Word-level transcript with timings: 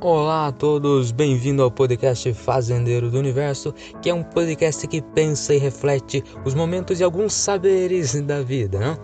Olá 0.00 0.46
a 0.46 0.52
todos, 0.52 1.12
bem-vindo 1.12 1.62
ao 1.62 1.70
podcast 1.70 2.32
Fazendeiro 2.32 3.10
do 3.10 3.18
Universo, 3.18 3.74
que 4.00 4.08
é 4.08 4.14
um 4.14 4.22
podcast 4.22 4.88
que 4.88 5.02
pensa 5.02 5.54
e 5.54 5.58
reflete 5.58 6.24
os 6.42 6.54
momentos 6.54 7.00
e 7.00 7.04
alguns 7.04 7.34
saberes 7.34 8.18
da 8.22 8.40
vida, 8.40 8.78
né? 8.78 8.98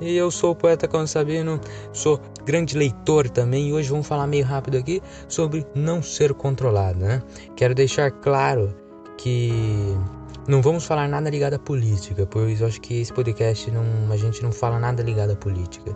E 0.00 0.16
eu 0.16 0.30
sou 0.30 0.52
o 0.52 0.54
poeta 0.54 0.86
Cão 0.86 1.04
Sabino, 1.04 1.60
sou 1.92 2.20
grande 2.44 2.78
leitor 2.78 3.28
também, 3.28 3.70
e 3.70 3.72
hoje 3.72 3.90
vamos 3.90 4.06
falar 4.06 4.28
meio 4.28 4.44
rápido 4.44 4.78
aqui 4.78 5.02
sobre 5.26 5.66
não 5.74 6.00
ser 6.04 6.32
controlado, 6.34 7.00
né? 7.00 7.20
Quero 7.56 7.74
deixar 7.74 8.12
claro 8.12 8.72
que 9.16 9.96
não 10.48 10.62
vamos 10.62 10.86
falar 10.86 11.06
nada 11.06 11.28
ligado 11.28 11.54
à 11.54 11.58
política, 11.58 12.26
pois 12.26 12.62
acho 12.62 12.80
que 12.80 13.02
esse 13.02 13.12
podcast 13.12 13.70
não, 13.70 13.84
a 14.10 14.16
gente 14.16 14.42
não 14.42 14.50
fala 14.50 14.78
nada 14.80 15.02
ligado 15.02 15.32
à 15.32 15.36
política. 15.36 15.94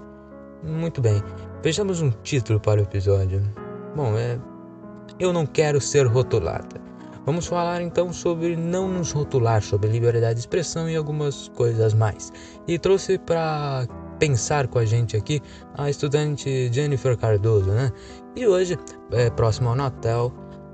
Muito 0.63 1.01
bem, 1.01 1.23
vejamos 1.63 2.03
um 2.03 2.11
título 2.23 2.61
para 2.61 2.81
o 2.81 2.85
episódio. 2.85 3.43
Bom, 3.97 4.17
é. 4.17 4.39
Eu 5.19 5.33
não 5.33 5.47
quero 5.47 5.81
ser 5.81 6.07
rotulada. 6.07 6.81
Vamos 7.25 7.47
falar 7.47 7.81
então 7.81 8.13
sobre 8.13 8.55
não 8.55 8.89
nos 8.89 9.13
rotular, 9.13 9.63
sobre 9.63 9.89
liberdade 9.91 10.35
de 10.35 10.41
expressão 10.41 10.89
e 10.89 10.97
algumas 10.97 11.49
coisas 11.49 11.95
mais. 11.95 12.31
E 12.69 12.79
trouxe 12.79 13.19
para 13.19 13.87
pensar 14.19 14.67
com 14.69 14.79
a 14.79 14.85
gente 14.85 15.17
aqui 15.17 15.41
a 15.75 15.89
estudante 15.89 16.71
Jennifer 16.73 17.17
Cardoso, 17.17 17.71
né? 17.71 17.91
E 18.37 18.47
hoje, 18.47 18.79
é, 19.13 19.31
próximo 19.31 19.71
ao 19.71 19.77
Natal, 19.77 20.33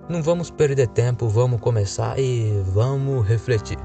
não 0.08 0.22
vamos 0.22 0.50
perder 0.50 0.88
tempo, 0.88 1.28
vamos 1.28 1.60
começar 1.60 2.18
e 2.18 2.62
vamos 2.66 3.26
refletir. 3.26 3.78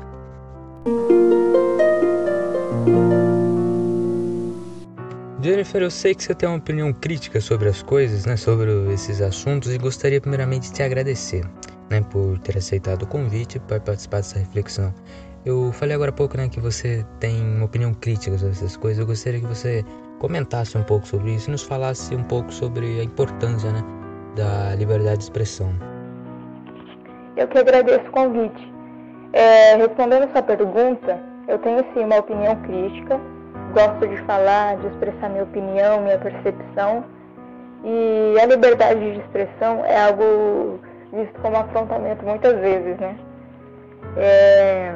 Jennifer, 5.41 5.81
eu 5.81 5.91
sei 5.91 6.15
que 6.15 6.23
você 6.23 6.33
tem 6.33 6.47
uma 6.47 6.57
opinião 6.57 6.93
crítica 6.93 7.41
sobre 7.41 7.67
as 7.67 7.83
coisas, 7.83 8.25
né, 8.25 8.37
sobre 8.37 8.71
esses 8.93 9.21
assuntos 9.21 9.73
e 9.73 9.77
gostaria 9.77 10.21
primeiramente 10.21 10.69
de 10.69 10.75
te 10.75 10.83
agradecer, 10.83 11.45
né, 11.89 11.99
por 11.99 12.39
ter 12.39 12.57
aceitado 12.57 13.03
o 13.03 13.07
convite 13.07 13.59
para 13.59 13.77
participar 13.81 14.17
dessa 14.17 14.39
reflexão. 14.39 14.93
Eu 15.45 15.73
falei 15.73 15.93
agora 15.93 16.11
há 16.11 16.13
pouco, 16.13 16.37
né, 16.37 16.47
que 16.47 16.61
você 16.61 17.05
tem 17.19 17.41
uma 17.41 17.65
opinião 17.65 17.93
crítica 17.93 18.37
sobre 18.37 18.53
essas 18.53 18.77
coisas. 18.77 18.99
Eu 18.99 19.05
gostaria 19.05 19.41
que 19.41 19.45
você 19.45 19.83
comentasse 20.19 20.77
um 20.77 20.83
pouco 20.83 21.05
sobre 21.05 21.33
isso 21.33 21.49
e 21.49 21.51
nos 21.51 21.63
falasse 21.63 22.15
um 22.15 22.23
pouco 22.23 22.53
sobre 22.53 23.01
a 23.01 23.03
importância, 23.03 23.69
né, 23.73 23.83
da 24.37 24.73
liberdade 24.75 25.17
de 25.17 25.23
expressão. 25.23 25.92
Eu 27.35 27.47
que 27.47 27.57
agradeço 27.57 28.07
o 28.07 28.11
convite. 28.11 28.73
É, 29.33 29.75
respondendo 29.75 30.23
essa 30.23 30.43
pergunta, 30.43 31.19
eu 31.47 31.57
tenho 31.59 31.83
sim 31.93 32.03
uma 32.03 32.17
opinião 32.17 32.55
crítica, 32.57 33.19
gosto 33.73 34.07
de 34.07 34.17
falar, 34.25 34.77
de 34.77 34.87
expressar 34.87 35.29
minha 35.29 35.43
opinião, 35.43 36.01
minha 36.01 36.19
percepção, 36.19 37.03
e 37.83 38.35
a 38.39 38.45
liberdade 38.45 39.13
de 39.13 39.19
expressão 39.19 39.83
é 39.83 40.05
algo 40.05 40.79
visto 41.11 41.39
como 41.41 41.57
afrontamento 41.57 42.23
muitas 42.23 42.57
vezes, 42.59 42.97
né? 42.99 43.17
É, 44.15 44.93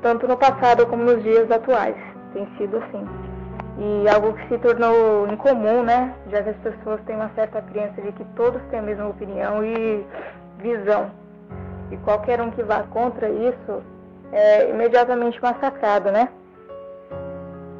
tanto 0.00 0.28
no 0.28 0.36
passado 0.36 0.86
como 0.86 1.02
nos 1.02 1.22
dias 1.22 1.50
atuais, 1.50 1.96
tem 2.32 2.48
sido 2.56 2.76
assim. 2.78 3.06
E 3.78 4.08
algo 4.08 4.32
que 4.32 4.48
se 4.48 4.58
tornou 4.58 5.28
incomum, 5.28 5.82
né? 5.82 6.14
Já 6.30 6.42
que 6.42 6.50
as 6.50 6.56
pessoas 6.56 7.00
têm 7.02 7.16
uma 7.16 7.30
certa 7.34 7.60
crença 7.60 8.00
de 8.00 8.12
que 8.12 8.24
todos 8.36 8.62
têm 8.70 8.78
a 8.78 8.82
mesma 8.82 9.08
opinião 9.08 9.62
e 9.62 10.06
visão. 10.58 11.10
E 11.90 11.96
qualquer 11.98 12.40
um 12.40 12.50
que 12.50 12.62
vá 12.62 12.82
contra 12.84 13.28
isso 13.28 13.82
é 14.32 14.70
imediatamente 14.70 15.40
massacrado, 15.40 16.10
né? 16.10 16.28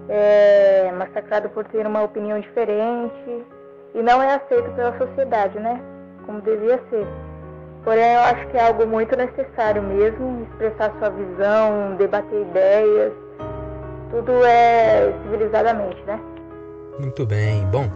É 0.09 0.93
massacrado 0.97 1.49
por 1.51 1.65
ter 1.65 1.87
uma 1.87 2.03
opinião 2.03 2.39
diferente 2.39 3.45
e 3.95 4.03
não 4.03 4.23
é 4.23 4.35
aceito 4.35 4.71
pela 4.73 4.97
sociedade, 4.97 5.59
né? 5.59 5.81
Como 6.25 6.41
devia 6.41 6.81
ser. 6.91 7.07
Porém, 7.83 8.15
eu 8.15 8.21
acho 8.21 8.47
que 8.49 8.57
é 8.57 8.67
algo 8.67 8.87
muito 8.87 9.17
necessário 9.17 9.83
mesmo, 9.83 10.43
expressar 10.51 10.93
sua 10.99 11.11
visão, 11.11 11.95
debater 11.97 12.43
ideias, 12.43 13.13
tudo 14.11 14.45
é 14.45 15.13
civilizadamente, 15.23 16.03
né? 16.05 16.19
Muito 16.99 17.27
bem. 17.27 17.65
Bom, 17.67 17.89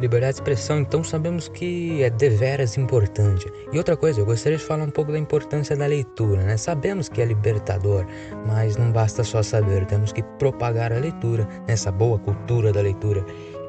Liberdade 0.00 0.34
de 0.34 0.40
expressão, 0.40 0.80
então 0.80 1.04
sabemos 1.04 1.48
que 1.48 2.02
é 2.02 2.10
deveras 2.10 2.76
importante. 2.76 3.46
E 3.72 3.78
outra 3.78 3.96
coisa, 3.96 4.20
eu 4.20 4.26
gostaria 4.26 4.58
de 4.58 4.64
falar 4.64 4.84
um 4.84 4.90
pouco 4.90 5.12
da 5.12 5.18
importância 5.18 5.76
da 5.76 5.86
leitura, 5.86 6.42
né? 6.42 6.56
Sabemos 6.56 7.08
que 7.08 7.22
é 7.22 7.24
libertador, 7.24 8.04
mas 8.46 8.76
não 8.76 8.90
basta 8.90 9.22
só 9.22 9.42
saber, 9.42 9.86
temos 9.86 10.12
que 10.12 10.22
propagar 10.38 10.92
a 10.92 10.98
leitura, 10.98 11.46
essa 11.68 11.92
boa 11.92 12.18
cultura 12.18 12.72
da 12.72 12.80
leitura. 12.80 13.24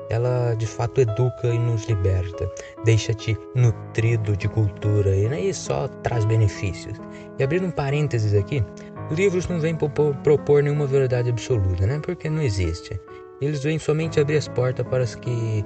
Ela 0.10 0.54
de 0.56 0.68
fato 0.68 1.02
educa 1.02 1.48
e 1.48 1.58
nos 1.58 1.86
liberta, 1.86 2.50
deixa-te 2.84 3.38
nutrido 3.56 4.36
de 4.36 4.48
cultura 4.48 5.16
e 5.16 5.28
nem 5.30 5.52
só 5.54 5.88
traz 5.88 6.26
benefícios. 6.26 6.98
E 7.38 7.44
abrindo 7.44 7.68
um 7.68 7.72
parênteses 7.72 8.34
aqui, 8.34 8.64
livros 9.12 9.48
não 9.48 9.60
vêm 9.60 9.76
propor 9.76 10.64
nenhuma 10.64 10.88
verdade 10.88 11.30
absoluta, 11.30 11.86
né? 11.86 12.00
Porque 12.02 12.30
não 12.30 12.42
existe. 12.42 13.00
Eles 13.42 13.64
vêm 13.64 13.78
somente 13.80 14.20
abrir 14.20 14.38
as 14.38 14.48
portas 14.48 14.86
para 14.88 15.04
as 15.04 15.16
que 15.16 15.64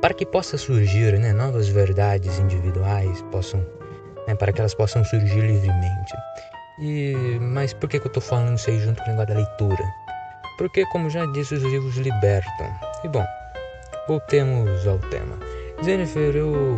para 0.00 0.14
que 0.14 0.24
possa 0.24 0.56
surgir 0.56 1.18
né, 1.18 1.32
novas 1.32 1.68
verdades 1.68 2.38
individuais, 2.38 3.22
possam, 3.30 3.64
né, 4.26 4.34
para 4.34 4.52
que 4.52 4.60
elas 4.60 4.74
possam 4.74 5.04
surgir 5.04 5.40
livremente. 5.40 6.14
E, 6.80 7.38
mas 7.40 7.74
por 7.74 7.88
que, 7.88 8.00
que 8.00 8.06
eu 8.06 8.10
estou 8.10 8.22
falando 8.22 8.56
isso 8.56 8.70
aí 8.70 8.78
junto 8.78 9.02
com 9.02 9.08
o 9.08 9.10
negócio 9.10 9.34
da 9.34 9.40
leitura? 9.40 9.84
Porque, 10.56 10.86
como 10.86 11.10
já 11.10 11.26
disse, 11.26 11.54
os 11.54 11.62
livros 11.62 11.96
libertam. 11.96 12.66
E 13.04 13.08
bom, 13.08 13.24
voltemos 14.08 14.86
ao 14.86 14.98
tema. 14.98 15.38
Jennifer, 15.82 16.34
eu... 16.34 16.76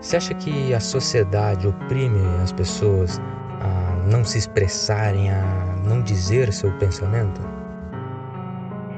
você 0.00 0.16
acha 0.16 0.34
que 0.34 0.72
a 0.72 0.80
sociedade 0.80 1.68
oprime 1.68 2.20
as 2.42 2.52
pessoas 2.52 3.20
a 3.60 3.96
não 4.06 4.24
se 4.24 4.38
expressarem, 4.38 5.30
a 5.30 5.42
não 5.84 6.02
dizer 6.02 6.52
seu 6.52 6.72
pensamento? 6.78 7.40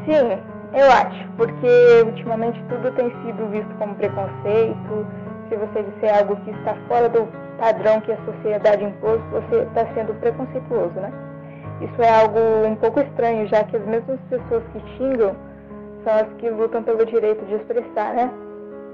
Sim, 0.05 0.52
eu 0.75 0.87
acho, 0.91 1.29
porque 1.37 2.03
ultimamente 2.05 2.63
tudo 2.69 2.91
tem 2.93 3.11
sido 3.11 3.51
visto 3.51 3.75
como 3.79 3.95
preconceito. 3.95 5.07
Se 5.49 5.57
você 5.57 5.83
disser 5.83 6.17
algo 6.19 6.37
que 6.37 6.51
está 6.51 6.75
fora 6.89 7.09
do 7.09 7.29
padrão 7.59 8.01
que 8.01 8.13
a 8.13 8.19
sociedade 8.25 8.85
impôs, 8.85 9.21
você 9.31 9.63
está 9.63 9.87
sendo 9.95 10.15
preconceituoso, 10.21 10.95
né? 10.99 11.13
Isso 11.83 12.01
é 12.03 12.09
algo 12.09 12.39
um 12.67 12.77
pouco 12.77 13.01
estranho, 13.01 13.47
já 13.49 13.65
que 13.65 13.77
as 13.77 13.85
mesmas 13.85 14.19
pessoas 14.31 14.63
que 14.73 14.81
xingam 14.97 15.35
são 16.05 16.15
as 16.15 16.29
que 16.39 16.49
lutam 16.49 16.83
pelo 16.83 17.05
direito 17.05 17.45
de 17.45 17.55
expressar, 17.55 18.15
né? 18.15 18.31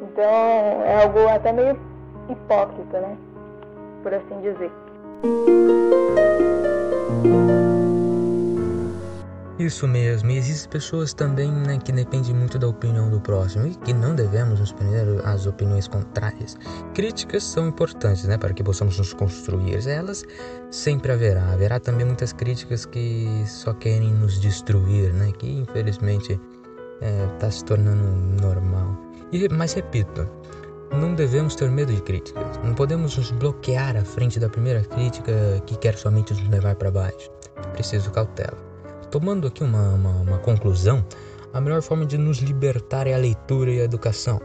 Então 0.02 0.24
é 0.24 1.02
algo 1.02 1.28
até 1.28 1.52
meio 1.52 1.78
hipócrita, 2.28 3.00
né? 3.00 3.16
Por 4.02 4.14
assim 4.14 4.40
dizer. 4.40 4.70
Isso 9.58 9.88
mesmo, 9.88 10.30
e 10.30 10.36
existem 10.36 10.70
pessoas 10.70 11.12
também 11.12 11.50
né, 11.50 11.78
que 11.84 11.90
dependem 11.90 12.32
muito 12.32 12.60
da 12.60 12.68
opinião 12.68 13.10
do 13.10 13.20
próximo 13.20 13.66
e 13.66 13.74
que 13.74 13.92
não 13.92 14.14
devemos 14.14 14.60
nos 14.60 14.72
prender 14.72 15.20
às 15.26 15.46
opiniões 15.46 15.88
contrárias. 15.88 16.56
Críticas 16.94 17.42
são 17.42 17.66
importantes 17.66 18.22
né, 18.22 18.38
para 18.38 18.54
que 18.54 18.62
possamos 18.62 18.96
nos 18.98 19.12
construir, 19.12 19.84
elas 19.88 20.24
sempre 20.70 21.10
haverá. 21.10 21.52
Haverá 21.52 21.80
também 21.80 22.06
muitas 22.06 22.32
críticas 22.32 22.86
que 22.86 23.26
só 23.48 23.72
querem 23.74 24.12
nos 24.12 24.40
destruir, 24.40 25.12
né, 25.12 25.32
que 25.36 25.50
infelizmente 25.50 26.40
está 27.34 27.48
é, 27.48 27.50
se 27.50 27.64
tornando 27.64 28.04
normal. 28.40 28.96
E, 29.32 29.48
mas 29.48 29.72
repito, 29.72 30.28
não 30.92 31.16
devemos 31.16 31.56
ter 31.56 31.68
medo 31.68 31.92
de 31.92 32.00
críticas. 32.00 32.58
Não 32.62 32.74
podemos 32.74 33.16
nos 33.16 33.32
bloquear 33.32 33.96
à 33.96 34.04
frente 34.04 34.38
da 34.38 34.48
primeira 34.48 34.82
crítica 34.84 35.32
que 35.66 35.76
quer 35.78 35.96
somente 35.96 36.32
nos 36.32 36.48
levar 36.48 36.76
para 36.76 36.92
baixo. 36.92 37.28
Preciso 37.72 38.12
cautela. 38.12 38.67
Tomando 39.10 39.46
aqui 39.46 39.64
uma, 39.64 39.94
uma, 39.94 40.10
uma 40.10 40.38
conclusão, 40.38 41.04
a 41.54 41.60
melhor 41.60 41.80
forma 41.80 42.04
de 42.04 42.18
nos 42.18 42.38
libertar 42.38 43.06
é 43.06 43.14
a 43.14 43.18
leitura 43.18 43.70
e 43.70 43.80
a 43.80 43.84
educação. 43.84 44.38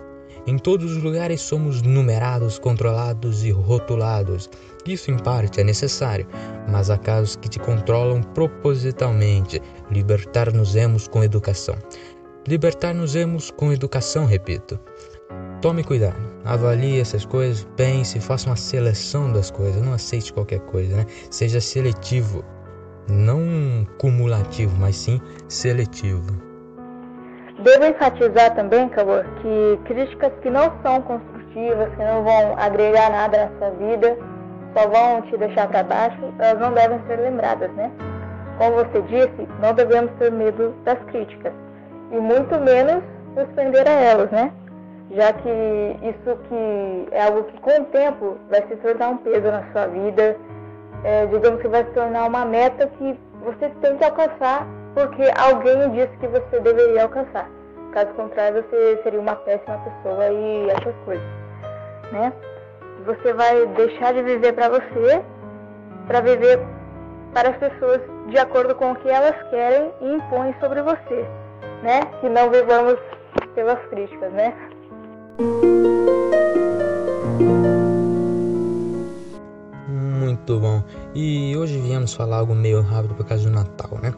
Em 0.47 0.57
todos 0.57 0.95
os 0.95 1.03
lugares 1.03 1.41
somos 1.41 1.81
numerados, 1.81 2.59
controlados 2.59 3.43
e 3.43 3.51
rotulados. 3.51 4.49
Isso 4.85 5.11
em 5.11 5.17
parte 5.17 5.61
é 5.61 5.63
necessário, 5.63 6.27
mas 6.69 6.89
há 6.89 6.97
casos 6.97 7.35
que 7.35 7.49
te 7.49 7.59
controlam 7.59 8.21
propositalmente. 8.21 9.61
Libertar-nos-emos 9.91 11.07
com 11.07 11.23
educação. 11.23 11.75
Libertar-nos-emos 12.47 13.51
com 13.51 13.71
educação, 13.71 14.25
repito. 14.25 14.79
Tome 15.61 15.83
cuidado, 15.83 16.17
avalie 16.43 16.99
essas 16.99 17.25
coisas, 17.25 17.65
pense, 17.77 18.19
faça 18.19 18.49
uma 18.49 18.57
seleção 18.57 19.31
das 19.31 19.49
coisas, 19.49 19.81
não 19.81 19.93
aceite 19.93 20.33
qualquer 20.33 20.59
coisa, 20.59 20.97
né? 20.97 21.05
Seja 21.31 21.61
seletivo 21.61 22.43
não 23.09 23.85
cumulativo, 23.99 24.75
mas 24.79 24.95
sim 24.95 25.21
seletivo. 25.47 26.31
Devo 27.63 27.85
enfatizar 27.85 28.55
também, 28.55 28.89
Cabor, 28.89 29.25
que 29.41 29.79
críticas 29.85 30.31
que 30.41 30.49
não 30.49 30.71
são 30.81 31.01
construtivas, 31.01 31.89
que 31.95 32.03
não 32.03 32.23
vão 32.23 32.57
agregar 32.57 33.09
nada 33.09 33.45
na 33.45 33.57
sua 33.57 33.69
vida, 33.77 34.17
só 34.75 34.87
vão 34.87 35.21
te 35.23 35.37
deixar 35.37 35.67
para 35.67 35.83
baixo, 35.83 36.33
elas 36.39 36.59
não 36.59 36.73
devem 36.73 36.99
ser 37.07 37.19
lembradas, 37.19 37.71
né? 37.73 37.91
como 38.57 38.75
você 38.77 39.01
disse, 39.03 39.47
não 39.61 39.73
devemos 39.73 40.11
ter 40.19 40.31
medo 40.31 40.73
das 40.83 40.99
críticas 41.05 41.53
e 42.11 42.17
muito 42.17 42.57
menos 42.59 43.03
nos 43.35 43.87
a 43.87 43.91
elas, 43.91 44.29
né? 44.31 44.51
Já 45.11 45.33
que 45.33 45.49
isso 46.01 46.37
que 46.47 47.07
é 47.11 47.23
algo 47.23 47.43
que 47.43 47.59
com 47.59 47.81
o 47.81 47.85
tempo 47.85 48.37
vai 48.49 48.61
se 48.67 48.75
tornar 48.77 49.09
um 49.09 49.17
peso 49.17 49.51
na 49.51 49.63
sua 49.71 49.87
vida, 49.87 50.37
é, 51.03 51.25
digamos 51.27 51.61
que 51.61 51.67
vai 51.67 51.83
se 51.83 51.91
tornar 51.91 52.25
uma 52.25 52.45
meta 52.45 52.87
que 52.87 53.19
você 53.43 53.69
tem 53.81 53.97
que 53.97 54.03
alcançar 54.03 54.67
porque 54.93 55.23
alguém 55.37 55.91
disse 55.91 56.15
que 56.17 56.27
você 56.27 56.59
deveria 56.59 57.03
alcançar. 57.03 57.49
Caso 57.91 58.13
contrário, 58.13 58.63
você 58.63 58.99
seria 59.03 59.19
uma 59.19 59.35
péssima 59.35 59.77
pessoa 59.79 60.27
e 60.29 60.69
essas 60.69 60.95
coisas, 61.05 61.25
né? 62.11 62.33
Você 63.05 63.33
vai 63.33 63.65
deixar 63.67 64.13
de 64.13 64.23
viver 64.23 64.53
para 64.53 64.69
você 64.69 65.23
para 66.07 66.21
viver 66.21 66.59
para 67.33 67.49
as 67.49 67.57
pessoas 67.57 68.01
de 68.27 68.37
acordo 68.37 68.75
com 68.75 68.91
o 68.91 68.95
que 68.95 69.09
elas 69.09 69.35
querem 69.49 69.91
e 70.01 70.15
impõem 70.15 70.55
sobre 70.59 70.81
você, 70.81 71.25
né? 71.81 72.01
Que 72.19 72.29
não 72.29 72.49
vivamos 72.49 72.97
pelas 73.55 73.79
críticas, 73.87 74.31
né? 74.31 74.53
Muito 80.45 80.59
bom. 80.59 80.83
E 81.15 81.55
hoje 81.55 81.79
viemos 81.79 82.13
falar 82.13 82.39
algo 82.39 82.53
meio 82.53 82.81
rápido 82.81 83.15
por 83.15 83.25
causa 83.25 83.45
do 83.45 83.49
Natal, 83.49 83.97
né? 84.01 84.13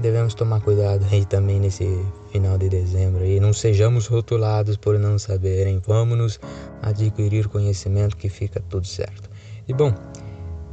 Devemos 0.00 0.34
tomar 0.34 0.60
cuidado 0.60 1.06
aí 1.08 1.24
também 1.24 1.60
nesse 1.60 2.04
final 2.32 2.58
de 2.58 2.68
dezembro 2.68 3.24
e 3.24 3.38
não 3.38 3.52
sejamos 3.52 4.08
rotulados 4.08 4.76
por 4.76 4.98
não 4.98 5.16
saberem. 5.20 5.80
Vamos 5.86 6.18
nos 6.18 6.40
adquirir 6.82 7.46
conhecimento 7.46 8.16
que 8.16 8.28
fica 8.28 8.60
tudo 8.68 8.88
certo. 8.88 9.30
E 9.68 9.72
bom, 9.72 9.94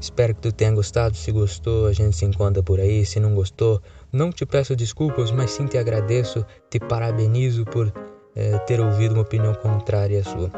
Espero 0.02 0.36
que 0.36 0.42
tu 0.42 0.52
tenha 0.52 0.72
gostado. 0.72 1.16
Se 1.16 1.32
gostou, 1.32 1.86
a 1.86 1.94
gente 1.94 2.16
se 2.16 2.26
encontra 2.26 2.62
por 2.62 2.80
aí. 2.80 3.06
Se 3.06 3.20
não 3.20 3.34
gostou, 3.36 3.82
não 4.12 4.32
te 4.32 4.46
peço 4.46 4.76
desculpas, 4.76 5.32
mas 5.32 5.52
sim 5.52 5.66
te 5.68 5.78
agradeço, 5.78 6.46
te 6.70 6.80
parabenizo 6.80 7.64
por 7.66 7.94
é, 8.36 8.58
ter 8.60 8.80
ouvido 8.82 9.14
uma 9.14 9.22
opinião 9.22 9.54
contrária 9.54 10.20
à 10.20 10.24
sua. 10.24 10.52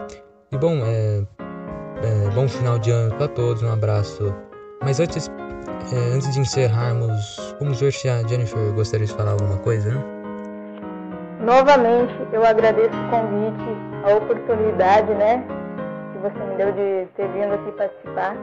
E 0.51 0.57
bom, 0.57 0.81
é, 0.85 1.25
é, 2.03 2.29
bom 2.33 2.47
final 2.47 2.77
de 2.77 2.91
ano 2.91 3.15
para 3.15 3.27
todos, 3.27 3.63
um 3.63 3.71
abraço. 3.71 4.33
Mas 4.83 4.99
antes, 4.99 5.29
é, 5.91 6.15
antes 6.15 6.33
de 6.33 6.39
encerrarmos, 6.39 7.55
ver 7.79 7.91
se 7.91 8.07
a 8.07 8.21
Jennifer 8.27 8.73
gostaria 8.73 9.05
de 9.05 9.13
falar 9.13 9.31
alguma 9.31 9.57
coisa, 9.57 9.89
né? 9.91 10.03
Novamente, 11.41 12.13
eu 12.33 12.45
agradeço 12.45 12.89
o 12.89 13.09
convite, 13.09 13.77
a 14.05 14.15
oportunidade, 14.15 15.13
né, 15.13 15.44
que 16.11 16.19
você 16.19 16.44
me 16.44 16.55
deu 16.57 16.71
de 16.71 17.07
ter 17.15 17.27
vindo 17.29 17.53
aqui 17.53 17.71
participar. 17.71 18.35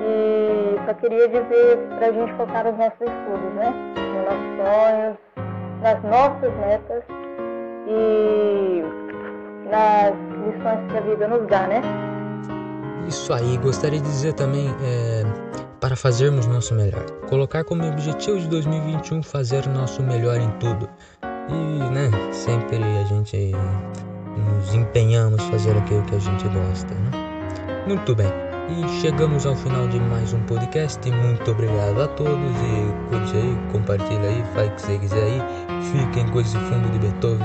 E 0.00 0.86
só 0.86 0.94
queria 0.94 1.28
dizer 1.28 1.78
para 1.98 2.06
a 2.06 2.12
gente 2.12 2.32
focar 2.34 2.64
nos 2.64 2.78
nossos 2.78 3.00
estudos, 3.00 3.54
né? 3.54 3.74
Nos 3.96 4.24
nossos 4.24 4.56
sonhos, 4.56 5.16
nas 5.82 6.02
nossas 6.02 6.54
metas 6.60 7.04
e 7.86 8.82
nas 9.70 10.14
lições 10.46 10.92
que 10.92 10.98
a 10.98 11.00
vida 11.00 11.28
nos 11.28 11.46
dá, 11.46 11.66
né? 11.66 12.07
Isso 13.08 13.32
aí, 13.32 13.56
gostaria 13.56 13.98
de 14.00 14.06
dizer 14.06 14.34
também 14.34 14.68
é, 14.82 15.24
para 15.80 15.96
fazermos 15.96 16.46
nosso 16.46 16.74
melhor. 16.74 17.04
Colocar 17.26 17.64
como 17.64 17.82
objetivo 17.88 18.38
de 18.38 18.46
2021 18.48 19.22
fazer 19.22 19.66
nosso 19.66 20.02
melhor 20.02 20.36
em 20.36 20.50
tudo. 20.58 20.86
E, 21.48 21.90
né, 21.90 22.10
sempre 22.32 22.76
a 22.76 23.04
gente 23.04 23.52
nos 24.36 24.74
empenhamos 24.74 25.42
fazer 25.44 25.74
aquilo 25.78 26.02
que 26.02 26.16
a 26.16 26.18
gente 26.18 26.46
gosta, 26.48 26.94
né? 26.94 27.84
Muito 27.86 28.14
bem. 28.14 28.30
E 28.68 29.00
chegamos 29.00 29.46
ao 29.46 29.56
final 29.56 29.88
de 29.88 29.98
mais 29.98 30.34
um 30.34 30.40
podcast. 30.42 31.00
Muito 31.10 31.50
obrigado 31.50 32.02
a 32.02 32.08
todos 32.08 32.36
e 32.36 33.08
curte 33.08 33.34
aí, 33.34 33.58
compartilha 33.72 34.28
aí, 34.28 34.44
faz 34.54 34.68
o 34.68 34.74
que 34.74 34.82
você 34.82 34.98
quiser 34.98 35.22
aí. 35.22 35.42
Fiquem 35.80 36.28
com 36.28 36.40
esse 36.42 36.58
fundo 36.58 36.90
de 36.92 36.98
Beethoven 36.98 37.37